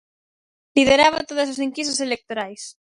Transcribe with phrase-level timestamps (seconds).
[0.75, 2.63] Lideraba todas as enquisas electorais.